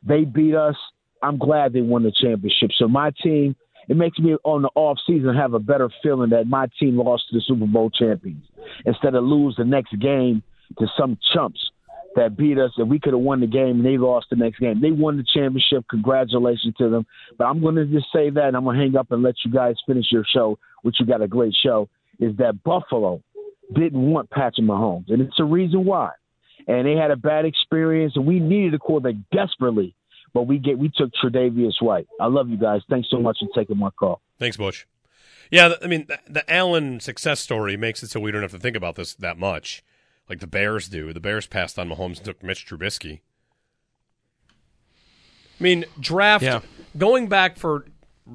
They 0.07 0.25
beat 0.25 0.55
us. 0.55 0.77
I'm 1.21 1.39
glad 1.39 1.73
they 1.73 1.81
won 1.81 2.05
the 2.05 2.13
championship. 2.13 2.71
So 2.79 2.87
my 2.87 3.11
team, 3.23 3.57
it 3.89 3.97
makes 3.97 4.19
me 4.19 4.37
on 4.45 4.63
the 4.63 4.71
off 4.77 4.99
season 5.07 5.35
have 5.35 5.55
a 5.55 5.59
better 5.59 5.89
feeling 6.03 6.31
that 6.31 6.47
my 6.47 6.69
team 6.79 6.97
lost 6.99 7.25
to 7.31 7.39
the 7.39 7.43
Super 7.45 7.67
Bowl 7.67 7.91
champions 7.91 8.45
instead 8.87 9.15
of 9.15 9.25
lose 9.25 9.57
the 9.57 9.65
next 9.65 9.99
game 9.99 10.43
to 10.79 10.87
some 10.97 11.19
chumps 11.33 11.71
that 12.15 12.37
beat 12.37 12.59
us 12.59 12.71
and 12.77 12.89
we 12.89 13.01
could 13.01 13.13
have 13.13 13.23
won 13.23 13.41
the 13.41 13.47
game 13.47 13.79
and 13.79 13.85
they 13.85 13.99
lost 13.99 14.27
the 14.31 14.37
next 14.37 14.61
game. 14.61 14.81
They 14.81 14.93
won 14.93 15.17
the 15.17 15.25
championship. 15.25 15.85
Congratulations 15.91 16.75
to 16.79 16.89
them. 16.89 17.07
But 17.37 17.47
I'm 17.47 17.61
going 17.61 17.75
to 17.75 17.87
just 17.87 18.07
say 18.13 18.31
that 18.31 18.45
and 18.45 18.57
I'm 18.57 18.65
going 18.65 18.77
to 18.77 18.83
hang 18.83 18.97
up 18.97 19.11
and 19.11 19.23
let 19.23 19.35
you 19.45 19.51
guys 19.51 19.75
finish 19.87 20.07
your 20.13 20.25
show, 20.33 20.59
which 20.83 20.97
you 21.01 21.07
got 21.07 21.23
a 21.23 21.29
great 21.29 21.55
show, 21.61 21.89
is 22.21 22.37
that 22.37 22.63
Buffalo 22.63 23.23
didn't 23.75 24.11
want 24.11 24.31
Patrick 24.31 24.67
Mahomes. 24.67 25.09
And 25.09 25.21
it's 25.23 25.39
a 25.39 25.45
reason 25.45 25.85
why. 25.85 26.11
And 26.67 26.87
they 26.87 26.95
had 26.95 27.11
a 27.11 27.17
bad 27.17 27.45
experience 27.45 28.15
and 28.17 28.27
we 28.27 28.41
needed 28.41 28.75
a 28.75 28.79
quarterback 28.79 29.17
desperately 29.33 29.95
but 30.35 30.43
we 30.49 30.59
get 30.59 30.79
we 30.79 30.91
took 30.95 31.11
Tre'Davious 31.23 31.81
White. 31.81 32.09
I 32.21 32.27
love 32.27 32.51
you 32.51 32.59
guys. 32.59 32.83
Thanks 32.91 33.09
so 33.09 33.19
much 33.21 33.39
for 33.39 33.49
taking 33.55 33.79
my 33.79 33.91
call. 33.91 34.21
Thanks, 34.39 34.57
Butch. 34.57 34.87
Yeah, 35.51 35.75
I 35.81 35.87
mean 35.87 36.07
the, 36.09 36.19
the 36.29 36.53
Allen 36.53 37.01
success 37.01 37.41
story 37.41 37.77
makes 37.77 38.03
it 38.03 38.11
so 38.11 38.19
we 38.21 38.33
don't 38.33 38.43
have 38.43 38.51
to 38.51 38.59
think 38.59 38.77
about 38.77 38.97
this 38.97 39.15
that 39.15 39.39
much, 39.39 39.85
like 40.29 40.41
the 40.41 40.47
Bears 40.49 40.89
do. 40.89 41.13
The 41.13 41.21
Bears 41.21 41.47
passed 41.47 41.79
on 41.79 41.89
Mahomes 41.89 42.17
and 42.17 42.25
took 42.25 42.43
Mitch 42.43 42.67
Trubisky. 42.67 43.21
I 45.61 45.63
mean, 45.63 45.85
draft 46.01 46.43
Yeah. 46.43 46.61
going 46.99 47.29
back 47.29 47.57
for 47.57 47.87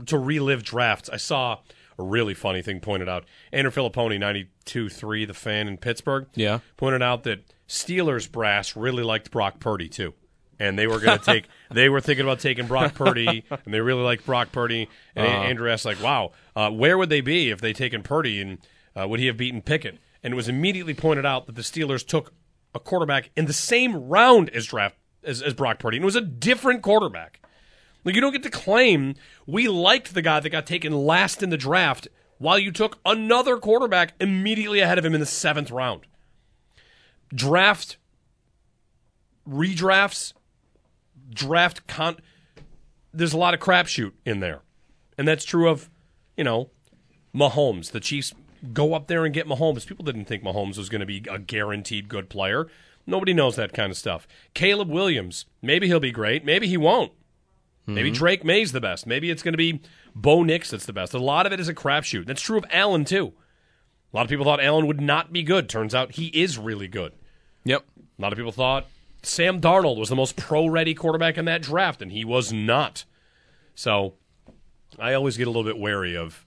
to 0.05 0.17
relive 0.17 0.63
drafts. 0.63 1.09
I 1.09 1.17
saw 1.17 1.57
a 2.00 2.03
really 2.03 2.34
funny 2.34 2.62
thing 2.63 2.79
pointed 2.79 3.08
out. 3.10 3.25
Andrew 3.53 3.72
Fillipponi, 3.72 4.20
ninety 4.20 4.50
two 4.65 4.89
three, 4.89 5.25
the 5.25 5.34
fan 5.36 5.68
in 5.68 5.77
Pittsburgh, 5.77 6.25
Yeah. 6.34 6.60
pointed 6.77 7.01
out 7.03 7.24
that 7.24 7.44
Steelers 7.68 8.32
brass 8.32 8.75
really 8.75 9.03
liked 9.03 9.29
Brock 9.29 9.60
Purdy 9.60 9.88
too. 9.89 10.13
And 10.60 10.77
they 10.77 10.88
were 10.88 11.00
going 11.00 11.20
to 11.20 11.24
take. 11.25 11.46
they 11.72 11.88
were 11.89 12.01
thinking 12.01 12.25
about 12.25 12.39
taking 12.39 12.65
Brock 12.68 12.94
Purdy, 12.96 13.44
and 13.50 13.74
they 13.74 13.79
really 13.82 14.01
liked 14.01 14.25
Brock 14.25 14.51
Purdy. 14.51 14.89
And 15.15 15.27
Uh-huh. 15.27 15.44
Andrew 15.44 15.70
asked, 15.72 15.86
like, 15.86 16.01
"Wow, 16.01 16.32
uh, 16.56 16.70
where 16.72 16.98
would 16.98 17.10
they 17.10 17.22
be 17.22 17.50
if 17.51 17.62
they 17.62 17.74
taken 17.74 18.01
Purdy, 18.03 18.41
and 18.41 18.58
uh, 19.00 19.08
would 19.08 19.20
he 19.20 19.27
have 19.27 19.38
beaten 19.38 19.62
Pickett?" 19.62 19.98
And 20.24 20.34
it 20.34 20.36
was 20.36 20.50
immediately 20.50 20.94
pointed 20.94 21.25
out 21.25 21.46
that 21.46 21.56
the 21.56 21.62
Steelers 21.62 22.06
took 22.06 22.34
a 22.75 22.79
quarterback 22.79 23.29
in 23.38 23.46
the 23.46 23.53
same 23.53 23.96
round 24.10 24.50
as 24.50 24.65
draft 24.68 24.96
as, 25.24 25.41
as 25.41 25.53
Brock 25.53 25.79
Purdy, 25.79 25.98
and 25.98 26.03
it 26.03 26.06
was 26.06 26.15
a 26.18 26.22
different 26.22 26.82
quarterback. 26.82 27.39
Like 28.03 28.15
you 28.15 28.22
don't 28.22 28.32
get 28.32 28.44
to 28.44 28.50
claim 28.50 29.15
we 29.46 29.68
liked 29.68 30.13
the 30.13 30.22
guy 30.22 30.39
that 30.39 30.50
got 30.50 30.65
taken 30.65 30.94
last 30.94 31.44
in 31.44 31.50
the 31.50 31.58
draft, 31.58 32.08
while 32.38 32.58
you 32.58 32.72
took 32.72 33.00
another 33.06 33.58
quarterback 33.58 34.13
immediately 34.20 34.79
ahead 34.79 34.98
of 34.98 35.06
him 35.06 35.13
in 35.13 35.20
the 35.20 35.25
seventh 35.25 35.72
round. 35.72 36.01
Draft 37.34 37.98
redrafts 39.48 40.34
draft 41.34 41.86
con 41.88 42.18
there's 43.13 43.34
a 43.34 43.38
lot 43.38 43.53
of 43.53 43.60
crapshoot 43.60 44.13
in 44.25 44.39
there. 44.39 44.62
And 45.18 45.27
that's 45.27 45.44
true 45.44 45.68
of, 45.70 45.89
you 46.38 46.44
know, 46.44 46.70
Mahomes. 47.36 47.91
The 47.91 48.00
Chiefs 48.00 48.34
go 48.72 48.94
up 48.94 49.08
there 49.08 49.25
and 49.25 49.34
get 49.34 49.48
Mahomes. 49.48 49.86
People 49.86 50.06
didn't 50.06 50.25
think 50.25 50.44
Mahomes 50.44 50.77
was 50.77 50.89
going 50.89 51.01
to 51.01 51.06
be 51.06 51.24
a 51.29 51.39
guaranteed 51.39 52.08
good 52.08 52.29
player. 52.29 52.68
Nobody 53.08 53.34
knows 53.34 53.56
that 53.56 53.74
kind 53.74 53.91
of 53.91 53.98
stuff. 53.98 54.27
Caleb 54.53 54.89
Williams, 54.89 55.46
maybe 55.62 55.88
he'll 55.88 56.00
be 56.00 56.12
great, 56.12 56.46
maybe 56.46 56.68
he 56.68 56.77
won't. 56.77 57.12
Maybe 57.93 58.10
hmm. 58.10 58.15
Drake 58.15 58.43
Maye's 58.43 58.72
the 58.72 58.81
best. 58.81 59.08
Maybe 59.08 59.29
it's 59.29 59.43
going 59.43 59.53
to 59.53 59.58
be 59.58 59.81
Bo 60.15 60.43
Nix 60.43 60.72
that's 60.72 60.86
the 60.86 60.93
best. 60.93 61.13
A 61.13 61.19
lot 61.19 61.46
of 61.46 61.53
it 61.53 61.60
is 61.60 61.67
a 61.67 61.74
crapshoot. 61.74 62.25
That's 62.25 62.41
true 62.41 62.58
of 62.58 62.65
Allen 62.72 63.05
too. 63.05 63.34
A 64.12 64.15
lot 64.15 64.24
of 64.24 64.29
people 64.29 64.46
thought 64.46 64.63
Allen 64.63 64.88
would 64.88 65.01
not 65.01 65.31
be 65.31 65.43
good. 65.43 65.69
Turns 65.69 65.93
out 65.93 66.13
he 66.13 66.27
is 66.27 66.58
really 66.58 66.88
good. 66.88 67.13
Yep. 67.65 67.86
A 68.17 68.22
lot 68.22 68.34
of 68.34 68.38
people 68.38 68.51
thought 68.51 68.88
Sam 69.22 69.62
Darnold 69.62 69.98
was 69.98 70.10
the 70.10 70.15
most 70.15 70.36
pro 70.36 70.67
ready 70.67 70.93
quarterback 70.93 71.38
in 71.38 71.46
that 71.46 71.62
draft, 71.62 72.01
and 72.01 72.12
he 72.12 72.25
was 72.25 72.51
not. 72.51 73.05
So 73.75 74.15
I 74.98 75.13
always 75.13 75.38
get 75.38 75.48
a 75.48 75.50
little 75.50 75.63
bit 75.63 75.77
wary 75.77 76.17
of 76.17 76.46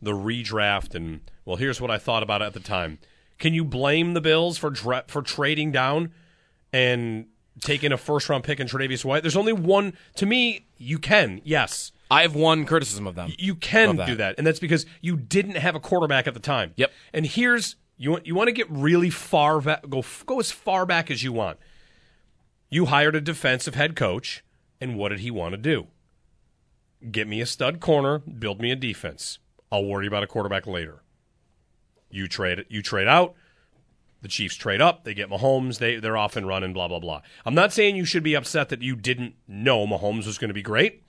the 0.00 0.12
redraft 0.12 0.94
and 0.94 1.20
well, 1.44 1.56
here's 1.56 1.80
what 1.80 1.90
I 1.90 1.98
thought 1.98 2.22
about 2.22 2.42
it 2.42 2.46
at 2.46 2.54
the 2.54 2.60
time. 2.60 2.98
Can 3.38 3.54
you 3.54 3.64
blame 3.64 4.14
the 4.14 4.20
Bills 4.20 4.58
for 4.58 4.70
dra- 4.70 5.04
for 5.08 5.22
trading 5.22 5.72
down 5.72 6.12
and 6.72 7.26
taking 7.60 7.92
a 7.92 7.96
first 7.96 8.28
round 8.28 8.44
pick 8.44 8.60
in 8.60 8.66
Tre'Davious 8.66 9.04
White? 9.04 9.22
There's 9.22 9.36
only 9.36 9.52
one. 9.52 9.94
To 10.16 10.26
me, 10.26 10.66
you 10.76 10.98
can. 10.98 11.40
Yes, 11.44 11.92
I 12.10 12.22
have 12.22 12.34
one 12.34 12.64
criticism 12.64 13.06
of 13.06 13.14
them. 13.14 13.32
you 13.38 13.54
can 13.54 13.96
that. 13.96 14.06
do 14.06 14.16
that, 14.16 14.36
and 14.38 14.46
that's 14.46 14.60
because 14.60 14.86
you 15.00 15.16
didn't 15.16 15.56
have 15.56 15.74
a 15.74 15.80
quarterback 15.80 16.26
at 16.26 16.34
the 16.34 16.40
time. 16.40 16.72
Yep. 16.76 16.92
And 17.12 17.26
here's 17.26 17.76
you 17.96 18.10
want 18.12 18.26
you 18.26 18.34
want 18.34 18.48
to 18.48 18.52
get 18.52 18.70
really 18.70 19.10
far 19.10 19.60
va- 19.60 19.80
go 19.88 20.02
go 20.26 20.40
as 20.40 20.50
far 20.50 20.86
back 20.86 21.10
as 21.10 21.22
you 21.22 21.32
want. 21.32 21.58
You 22.68 22.86
hired 22.86 23.16
a 23.16 23.20
defensive 23.20 23.74
head 23.74 23.96
coach, 23.96 24.44
and 24.80 24.96
what 24.96 25.08
did 25.10 25.20
he 25.20 25.30
want 25.30 25.52
to 25.52 25.58
do? 25.58 25.88
Get 27.10 27.26
me 27.26 27.40
a 27.40 27.46
stud 27.46 27.80
corner, 27.80 28.18
build 28.18 28.60
me 28.60 28.70
a 28.70 28.76
defense. 28.76 29.38
I'll 29.72 29.84
worry 29.84 30.06
about 30.06 30.22
a 30.22 30.26
quarterback 30.26 30.66
later. 30.66 31.02
You 32.10 32.26
trade 32.26 32.58
it, 32.58 32.66
you 32.68 32.82
trade 32.82 33.08
out. 33.08 33.34
The 34.22 34.28
Chiefs 34.28 34.56
trade 34.56 34.82
up. 34.82 35.04
They 35.04 35.14
get 35.14 35.30
Mahomes. 35.30 35.78
They 35.78 35.96
they're 35.96 36.16
off 36.16 36.36
and 36.36 36.46
running. 36.46 36.72
Blah 36.72 36.88
blah 36.88 36.98
blah. 36.98 37.22
I'm 37.46 37.54
not 37.54 37.72
saying 37.72 37.96
you 37.96 38.04
should 38.04 38.22
be 38.22 38.34
upset 38.34 38.68
that 38.68 38.82
you 38.82 38.94
didn't 38.94 39.34
know 39.48 39.86
Mahomes 39.86 40.26
was 40.26 40.36
going 40.38 40.48
to 40.48 40.54
be 40.54 40.62
great. 40.62 41.02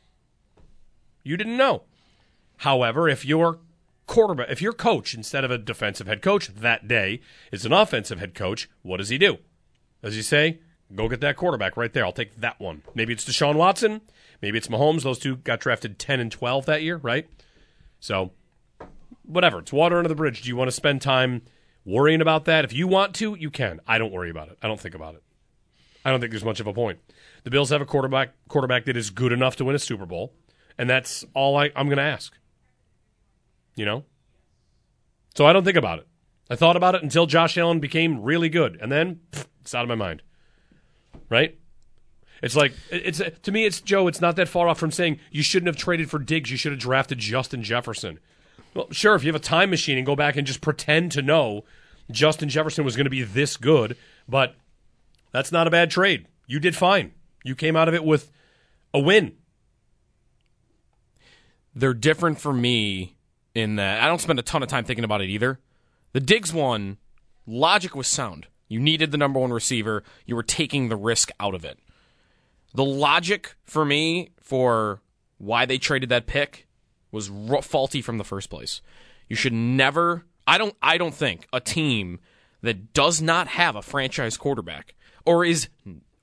You 1.24 1.36
didn't 1.38 1.58
know. 1.58 1.84
However, 2.58 3.10
if 3.10 3.26
your 3.26 3.60
quarterback, 4.08 4.50
if 4.50 4.62
your 4.62 4.74
coach 4.74 5.14
instead 5.14 5.44
of 5.44 5.52
a 5.52 5.58
defensive 5.58 6.08
head 6.08 6.22
coach 6.22 6.48
that 6.48 6.88
day 6.88 7.22
is 7.52 7.66
an 7.66 7.74
offensive 7.74 8.20
head 8.20 8.34
coach, 8.34 8.70
what 8.82 8.98
does 8.98 9.10
he 9.10 9.18
do? 9.18 9.38
Does 10.02 10.16
he 10.16 10.22
say, 10.22 10.60
"Go 10.96 11.10
get 11.10 11.22
that 11.22 11.36
quarterback 11.36 11.76
right 11.76 11.92
there. 11.92 12.06
I'll 12.06 12.12
take 12.12 12.36
that 12.38 12.60
one." 12.60 12.84
Maybe 12.96 13.14
it's 13.14 13.26
Deshaun 13.26 13.56
Watson. 13.56 14.02
Maybe 14.42 14.58
it's 14.58 14.68
Mahomes. 14.68 15.04
Those 15.04 15.20
two 15.20 15.38
got 15.38 15.60
drafted 15.60 16.00
ten 16.00 16.20
and 16.20 16.32
twelve 16.32 16.66
that 16.66 16.82
year, 16.82 16.98
right? 16.98 17.28
So, 18.00 18.32
whatever. 19.24 19.60
It's 19.60 19.74
water 19.74 19.98
under 19.98 20.10
the 20.10 20.16
bridge. 20.16 20.42
Do 20.42 20.50
you 20.50 20.56
want 20.56 20.70
to 20.70 20.76
spend 20.76 21.02
time 21.02 21.44
worrying 21.86 22.22
about 22.22 22.46
that? 22.46 22.66
If 22.66 22.74
you 22.74 22.88
want 22.88 23.16
to, 23.16 23.36
you 23.36 23.50
can. 23.50 23.80
I 23.88 23.98
don't 23.98 24.12
worry 24.12 24.30
about 24.30 24.50
it. 24.50 24.58
I 24.62 24.68
don't 24.68 24.80
think 24.80 24.96
about 24.96 25.16
it. 25.16 25.24
I 26.04 26.10
don't 26.10 26.20
think 26.20 26.32
there's 26.32 26.46
much 26.46 26.60
of 26.60 26.68
a 26.68 26.74
point. 26.74 27.00
The 27.44 27.52
Bills 27.52 27.70
have 27.70 27.82
a 27.82 27.86
quarterback 27.86 28.34
quarterback 28.48 28.86
that 28.86 28.98
is 28.98 29.10
good 29.10 29.32
enough 29.32 29.56
to 29.58 29.66
win 29.66 29.76
a 29.76 29.80
Super 29.80 30.06
Bowl, 30.06 30.34
and 30.78 30.90
that's 30.90 31.24
all 31.34 31.58
I, 31.58 31.72
I'm 31.76 31.88
going 31.88 31.98
to 31.98 32.04
ask. 32.04 32.34
You 33.76 33.86
know? 33.86 34.06
So 35.36 35.46
I 35.46 35.54
don't 35.54 35.64
think 35.64 35.78
about 35.78 36.00
it. 36.00 36.08
I 36.50 36.56
thought 36.56 36.76
about 36.76 36.96
it 36.96 37.04
until 37.04 37.26
Josh 37.28 37.58
Allen 37.58 37.80
became 37.80 38.22
really 38.22 38.50
good, 38.50 38.78
and 38.82 38.92
then 38.92 39.22
pff, 39.32 39.46
it's 39.62 39.74
out 39.76 39.84
of 39.84 39.90
my 39.90 39.96
mind. 39.96 40.22
Right? 41.30 41.58
It's 42.42 42.56
like 42.56 42.74
it's 42.90 43.22
to 43.44 43.52
me. 43.52 43.66
It's 43.66 43.80
Joe. 43.80 44.08
It's 44.08 44.20
not 44.20 44.36
that 44.36 44.50
far 44.50 44.68
off 44.68 44.80
from 44.80 44.92
saying 44.92 45.20
you 45.32 45.44
shouldn't 45.44 45.68
have 45.68 45.78
traded 45.78 46.10
for 46.10 46.20
Diggs. 46.20 46.50
You 46.50 46.58
should 46.58 46.72
have 46.72 46.82
drafted 46.82 47.20
Justin 47.20 47.62
Jefferson. 47.62 48.20
Well, 48.74 48.88
sure, 48.92 49.16
if 49.16 49.24
you 49.24 49.28
have 49.28 49.42
a 49.42 49.44
time 49.44 49.70
machine 49.70 49.98
and 49.98 50.06
go 50.06 50.16
back 50.16 50.36
and 50.36 50.48
just 50.48 50.62
pretend 50.62 51.12
to 51.14 51.22
know 51.22 51.66
Justin 52.10 52.50
Jefferson 52.50 52.86
was 52.86 52.96
going 52.96 53.06
to 53.06 53.10
be 53.10 53.24
this 53.24 53.58
good, 53.58 53.98
but 54.28 54.56
that's 55.32 55.52
not 55.52 55.68
a 55.68 55.72
bad 55.72 55.92
trade. 55.92 56.28
You 56.48 56.60
did 56.60 56.76
fine. 56.76 57.12
You 57.44 57.56
came 57.56 57.76
out 57.76 57.88
of 57.88 57.94
it 57.94 58.04
with 58.04 58.32
a 58.94 59.00
win. 59.00 59.34
They're 61.74 61.94
different 61.94 62.40
for 62.40 62.54
me 62.54 63.16
in 63.56 63.76
that 63.78 64.02
I 64.02 64.08
don't 64.08 64.22
spend 64.22 64.40
a 64.40 64.44
ton 64.44 64.64
of 64.64 64.70
time 64.70 64.84
thinking 64.84 65.06
about 65.06 65.22
it 65.22 65.30
either. 65.30 65.60
The 66.14 66.20
Diggs 66.20 66.54
one, 66.54 66.98
logic 67.46 67.96
was 67.96 68.08
sound. 68.08 68.48
You 68.68 68.80
needed 68.80 69.12
the 69.12 69.18
number 69.18 69.40
one 69.40 69.52
receiver. 69.52 70.04
You 70.26 70.36
were 70.36 70.44
taking 70.44 70.90
the 70.90 70.96
risk 70.96 71.32
out 71.40 71.56
of 71.56 71.66
it. 71.66 71.80
The 72.74 72.86
logic 72.86 73.56
for 73.64 73.84
me 73.84 74.30
for 74.40 75.02
why 75.38 75.66
they 75.66 75.78
traded 75.78 76.10
that 76.10 76.28
pick 76.28 76.68
was 77.12 77.30
faulty 77.62 78.02
from 78.02 78.18
the 78.18 78.24
first 78.24 78.50
place. 78.50 78.82
You 79.28 79.36
should 79.36 79.54
never. 79.54 80.26
I 80.48 80.58
don't. 80.58 80.76
I 80.82 80.98
don't 80.98 81.14
think 81.14 81.48
a 81.54 81.60
team 81.60 82.20
that 82.62 82.94
does 82.94 83.22
not 83.22 83.48
have 83.48 83.76
a 83.76 83.82
franchise 83.82 84.38
quarterback 84.38 84.96
or 85.26 85.46
is 85.46 85.70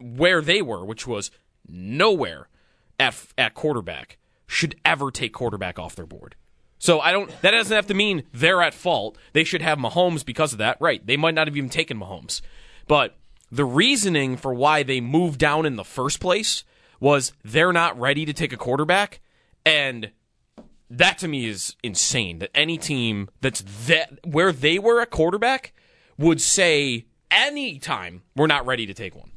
where 0.01 0.41
they 0.41 0.63
were, 0.63 0.85
which 0.85 1.07
was 1.07 1.31
nowhere 1.69 2.49
at 2.99 3.17
at 3.37 3.55
quarterback, 3.55 4.19
should 4.47 4.77
ever 4.85 5.11
take 5.11 5.33
quarterback 5.33 5.79
off 5.79 5.97
their 5.97 6.07
board. 6.07 6.37
So 6.79 7.01
I 7.01 7.13
don't. 7.13 7.31
That 7.43 7.53
doesn't 7.53 7.75
have 7.75 7.87
to 7.89 7.95
mean 7.95 8.25
they're 8.33 8.63
at 8.63 8.75
fault. 8.75 9.19
They 9.33 9.45
should 9.45 9.63
have 9.63 9.79
Mahomes 9.79 10.25
because 10.25 10.53
of 10.53 10.59
that. 10.59 10.77
Right? 10.81 11.05
They 11.05 11.17
might 11.17 11.35
not 11.35 11.47
have 11.47 11.57
even 11.57 11.71
taken 11.71 11.99
Mahomes, 11.99 12.41
but 12.87 13.17
the 13.51 13.65
reasoning 13.65 14.37
for 14.37 14.53
why 14.55 14.83
they 14.83 15.01
moved 15.01 15.39
down 15.39 15.67
in 15.67 15.77
the 15.77 15.85
first 15.85 16.21
place 16.21 16.65
was 17.01 17.33
they're 17.45 17.73
not 17.73 17.99
ready 17.99 18.25
to 18.27 18.33
take 18.33 18.53
a 18.53 18.57
quarterback, 18.57 19.21
and 19.65 20.11
that 20.91 21.19
to 21.19 21.29
me 21.29 21.47
is 21.47 21.77
insane. 21.83 22.39
That 22.39 22.51
any 22.55 22.79
team 22.79 23.29
that's 23.41 23.63
that 23.87 24.19
where 24.27 24.53
they 24.53 24.79
were 24.79 25.01
a 25.01 25.07
quarterback 25.07 25.73
would 26.17 26.41
say 26.41 27.07
anytime 27.31 28.23
we're 28.37 28.47
not 28.47 28.67
ready 28.67 28.87
to 28.87 28.95
take 28.95 29.15
one. 29.15 29.31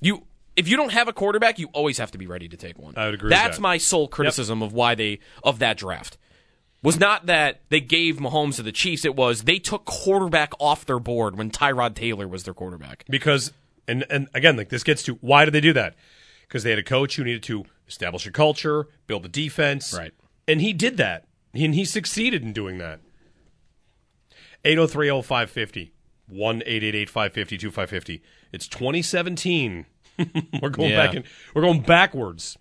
You 0.00 0.26
if 0.56 0.68
you 0.68 0.76
don't 0.76 0.92
have 0.92 1.08
a 1.08 1.12
quarterback, 1.12 1.58
you 1.58 1.68
always 1.72 1.98
have 1.98 2.10
to 2.12 2.18
be 2.18 2.26
ready 2.26 2.48
to 2.48 2.56
take 2.56 2.78
one. 2.78 2.94
I 2.96 3.06
would 3.06 3.14
agree 3.14 3.26
with 3.28 3.32
That's 3.38 3.56
that. 3.56 3.62
my 3.62 3.76
sole 3.78 4.06
criticism 4.08 4.62
of 4.62 4.72
why 4.72 4.94
they 4.94 5.18
of 5.42 5.58
that 5.58 5.76
draft. 5.76 6.16
Was 6.82 7.00
not 7.00 7.26
that 7.26 7.62
they 7.70 7.80
gave 7.80 8.16
Mahomes 8.18 8.56
to 8.56 8.62
the 8.62 8.70
Chiefs, 8.70 9.06
it 9.06 9.16
was 9.16 9.44
they 9.44 9.58
took 9.58 9.86
quarterback 9.86 10.52
off 10.60 10.84
their 10.84 10.98
board 10.98 11.36
when 11.36 11.50
Tyrod 11.50 11.94
Taylor 11.94 12.28
was 12.28 12.44
their 12.44 12.52
quarterback. 12.54 13.04
because 13.08 13.52
and 13.88 14.04
and 14.10 14.28
again 14.34 14.56
like 14.56 14.68
this 14.68 14.82
gets 14.82 15.02
to 15.04 15.14
why 15.22 15.44
did 15.46 15.52
they 15.54 15.60
do 15.62 15.72
that 15.72 15.94
because 16.46 16.62
they 16.62 16.70
had 16.70 16.78
a 16.78 16.82
coach 16.84 17.16
who 17.16 17.24
needed 17.24 17.42
to 17.44 17.64
establish 17.88 18.26
a 18.26 18.30
culture 18.30 18.86
build 19.06 19.24
a 19.24 19.28
defense 19.28 19.92
Right. 19.96 20.12
And 20.48 20.60
he 20.60 20.72
did 20.72 20.96
that 20.96 21.24
and 21.54 21.74
he 21.74 21.84
succeeded 21.84 22.42
in 22.42 22.52
doing 22.52 22.78
that 22.78 23.00
8030550 24.64 25.90
1-888-550-2550 26.32 28.20
it's 28.52 28.66
2017 28.68 29.84
we're 30.62 30.70
going 30.70 30.90
Yeah. 30.90 31.06
back 31.06 31.14
in 31.14 31.24
we're 31.54 31.62
going 31.62 31.80
backwards 31.82 32.56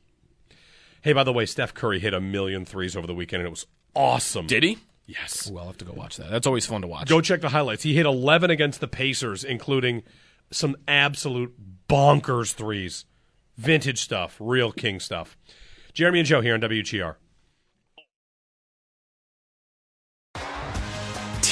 hey 1.02 1.14
by 1.14 1.24
the 1.24 1.32
way 1.32 1.46
steph 1.46 1.74
curry 1.74 2.00
hit 2.00 2.14
a 2.14 2.20
million 2.20 2.66
threes 2.66 2.96
over 2.98 3.08
the 3.08 3.14
weekend 3.16 3.42
and 3.42 3.48
it 3.48 3.52
was 3.52 3.66
awesome 3.96 4.48
Did 4.48 4.64
he? 4.64 4.80
yes 5.06 5.50
Ooh, 5.50 5.58
I'll 5.58 5.68
have 5.68 5.78
to 5.78 5.86
go 5.86 5.94
watch 5.94 6.18
that. 6.18 6.30
That's 6.30 6.48
always 6.48 6.66
fun 6.66 6.82
to 6.82 6.88
watch. 6.88 7.08
Go 7.10 7.22
check 7.22 7.42
the 7.42 7.50
highlights. 7.50 7.84
He 7.84 7.94
hit 7.94 8.06
11 8.06 8.50
against 8.50 8.80
the 8.80 8.88
Pacers, 8.88 9.44
including 9.44 10.02
some 10.52 10.76
absolute 10.88 11.54
bonkers 11.90 12.54
threes. 12.54 13.06
Vintage 13.58 14.00
stuff, 14.02 14.36
real 14.40 14.72
king 14.72 15.00
stuff. 15.00 15.38
Jeremy 15.94 16.20
and 16.20 16.28
Joe 16.28 16.42
here 16.42 16.54
on 16.56 16.62
WGR. 16.62 17.16